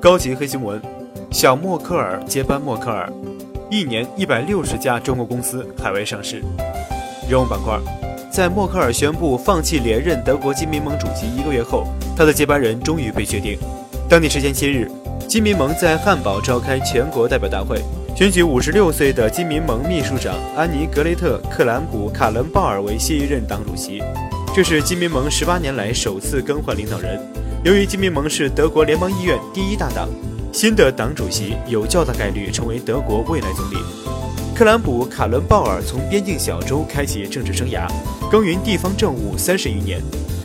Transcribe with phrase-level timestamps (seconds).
[0.00, 0.80] 高级黑新闻：
[1.30, 3.12] 小默克尔接班默克尔，
[3.70, 6.42] 一年一百六十家中国公司海外上市。
[7.28, 7.78] 人物板块，
[8.32, 11.84] 在默克尔宣布放弃连任德国金民盟主席一个月后，
[12.16, 13.58] 他的接班人终于被确定。
[14.08, 14.90] 当地时间七日，
[15.28, 17.78] 金民盟在汉堡召开全国代表大会，
[18.16, 24.02] 选举五十六岁的金民盟秘书长安妮·格雷特·克兰普·卡伦鲍尔为新一任党主席。
[24.52, 27.20] 这是金民盟十八年来首次更换领导人。
[27.62, 30.08] 由于金民盟是德国联邦议院第一大党，
[30.52, 33.76] 新的党主席有较大概率成为德国未来总理。
[34.52, 37.88] 克兰普·卡伦鲍尔从边境小州开启政治生涯，
[38.28, 40.02] 耕耘地方政务三十余年。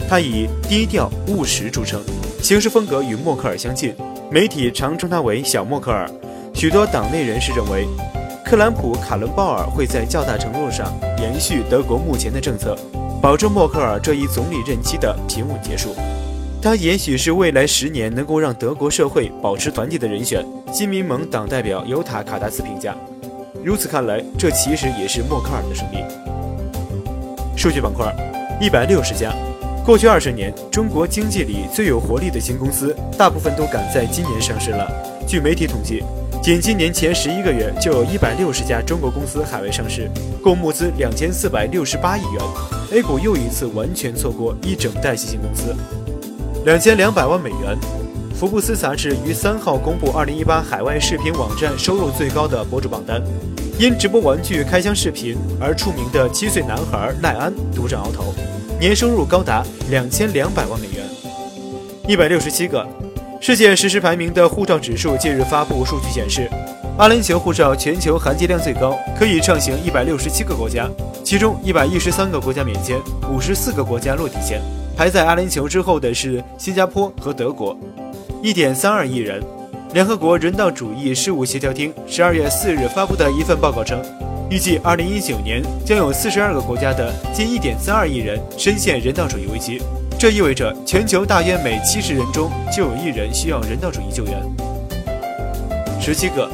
[0.08, 2.00] 他以低调务实著称，
[2.44, 3.96] 行事风格与默克尔相近，
[4.30, 6.08] 媒体常称他为“小默克尔”。
[6.54, 7.88] 许多党内人士认为，
[8.46, 12.78] 克兰普·卡伦鲍尔会在较大程度上延续德国目前的政策。
[13.22, 15.96] 保证默克尔这一总理任期的平稳结束，
[16.62, 20.46] 他也许是未来十年能够让德国社会保持团结的人选。
[20.72, 22.96] 新民盟党代表尤塔卡达斯评价：
[23.64, 25.98] 如此看来，这其实也是默克尔的胜利。
[27.56, 28.16] 数据板块，
[28.62, 29.34] 一百六十家。
[29.84, 34.88] 过去二十年，中国经济里最有活力的新公司，大部分都赶在今年上市了。
[35.28, 36.04] 据媒体统计。
[36.44, 40.08] 仅今年前十一个月，就有一百六十家中国公司海外上市，
[40.44, 42.75] 共募资两千四百六十八亿元。
[42.92, 45.76] A 股又一次完全错过一整代新兴公司，
[46.66, 47.78] 两千两百万美元。
[48.36, 53.22] 福布斯杂志于三号公布二零一八海外视频网站收入最高的博主榜单，
[53.80, 58.34] 因直播玩具开箱视频而出名的七岁男孩赖安独占鳌头，
[58.80, 61.06] 年收入高达两千两百万美元。
[62.08, 62.86] 一百六十七个。
[63.42, 66.50] 世界实时排名的护照指数近日发布，数据显示，
[66.98, 70.90] 阿联酋护照全球含金量最高，可以畅行一百六十七个国家，
[71.26, 72.98] 其中一百一十三个国家免签，
[73.30, 74.62] 五十四个国家落地签。
[74.96, 77.78] 排在阿联酋之后的是新加坡和德国，
[78.42, 79.44] 一点三二亿人。
[79.94, 84.02] 联合国人道主义事务协调厅十二月四日发布的一份报告称，
[84.50, 89.82] 预计二零一九年将有四十二个国家的近一点三二亿人深陷人道主义危机。
[90.18, 94.42] 这意味着全球大约每七十人中就有一人需要人道主义救援。
[96.00, 96.50] 十七个，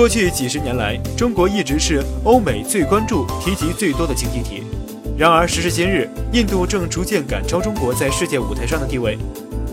[0.00, 4.62] 过去几十年来，中国一直是欧美最关注、提及最多的经济体。
[5.14, 9.18] 然而，时至今日，印度正逐渐赶超中国在世界舞台上的地位。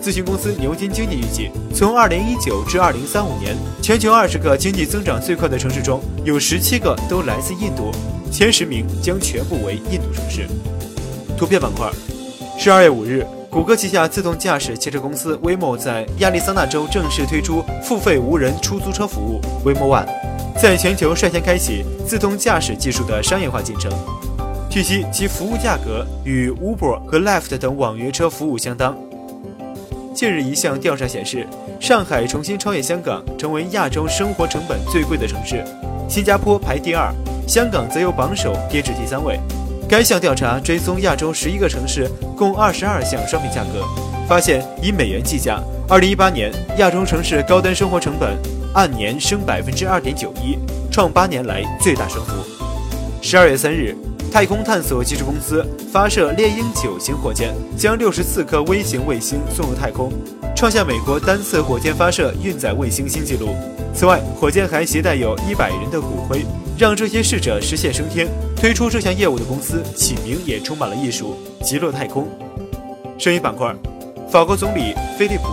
[0.04, 7.90] 咨询公司牛津经济预计，从二零一九至二零三五年，全球二十个经济增长最快的城市中有十七个都来自印度，
[8.30, 10.46] 前十名将全部为印度城市。
[11.38, 11.90] 图片板块。
[12.60, 13.26] 十二月五日，
[13.58, 20.06] 谷歌旗下自动驾驶汽车公司 Waymo 在亚利桑那州正式推出付费无人出租车服务 Waymo One，
[20.62, 23.92] 在全球率先开启自动驾驶技术的商业化进程。
[24.70, 28.96] 据悉，其服务价格与 Uber 和 Lyft 等网约车服务相当。
[30.14, 31.48] 近日，一项调查显示，
[31.80, 35.66] 上海重新超越香港，成为亚洲生活成本最贵的城市，
[36.08, 37.12] 新加坡排第二，
[37.48, 39.40] 香港则由榜首跌至第三位。
[39.90, 43.84] 该项调查追踪亚洲十一个城市共二十二项商品价格，
[44.30, 45.60] 发现以美元计价，
[45.90, 48.38] 二零一八年亚洲城市高端生活成本
[48.76, 50.56] 按年升百分之二点九一，
[50.92, 52.34] 创八年来最大升幅。
[53.24, 53.98] 十二月三日，
[54.32, 60.14] 太空探索技术公司发射猎鹰九型火箭，将六十四颗微型卫星送入太空，
[60.56, 63.56] 创下美国单次火箭发射运载卫星新纪录。
[63.96, 66.46] 此外，火箭还携带有一百人的骨灰，
[66.78, 68.28] 让这些逝者实现升天。
[68.56, 72.28] 推出这项业务的公司起名也充满了艺术，极乐太空。
[73.18, 73.76] 声音板块，
[74.30, 75.44] 法国总理菲利普，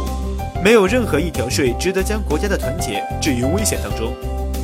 [0.63, 4.15] 没有任何一条税值得将国家的团结置于危险当中。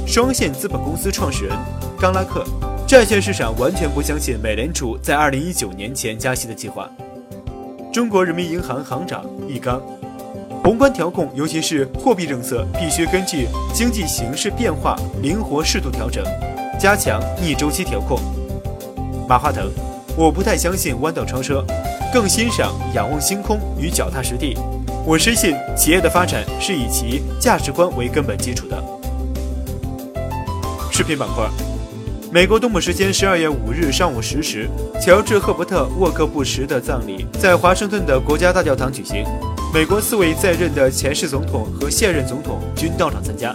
[0.06, 1.56] 双线资本公司创始人
[1.98, 2.44] 冈拉克，
[2.86, 6.90] 债券市场完全不相信美联储在二零一九年前加息的计划。
[7.92, 9.82] 中国人民银行行长易纲，
[10.62, 16.22] 宏观调控，尤其是货币政策，必须根据经济形势变化灵活适度调整。
[16.78, 18.20] 加强逆周期调控。
[19.26, 19.70] 马化腾，
[20.16, 21.64] 我不太相信弯道超车，
[22.12, 24.54] 更欣赏仰望星空与脚踏实地。
[25.06, 28.76] 我深信企业的发展是以其价值观为根本基础的。
[30.92, 31.48] 视频板块，
[32.30, 34.68] 美国东部时间十二月五日上午十时，
[35.00, 39.24] 乔治·赫伯特·沃克布什的葬礼在华盛顿的国家大教堂举行，
[39.72, 43.54] 美国四位在任的前世总统和现任总统均到场参加。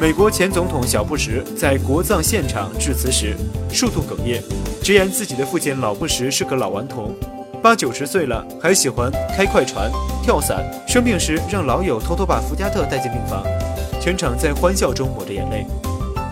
[0.00, 3.36] 美国前总统小布什在国葬现场致辞时，
[3.70, 4.42] 数度哽咽，
[4.82, 7.14] 直言自己的父亲老布什是个老顽童，
[7.62, 9.90] 八九十岁了还喜欢开快船、
[10.22, 13.44] 跳伞，生病时让老友偷偷把福加特带进病房，
[14.00, 15.66] 全场在欢笑中抹着眼泪。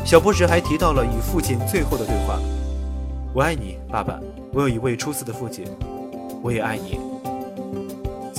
[0.03, 2.41] 小布什还提到了与父亲最后的对话
[3.35, 4.19] ：“我爱你，爸爸。
[4.55, 5.67] 我有一位出色的父亲，
[6.43, 6.99] 我也爱你。”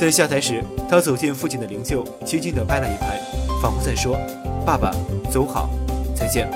[0.02, 3.22] 在下台时，他走进父亲的灵柩，轻轻地拍了一拍。
[3.62, 4.18] 仿佛在说
[4.66, 4.92] ：“爸爸，
[5.30, 5.70] 走好，
[6.16, 6.50] 再见。”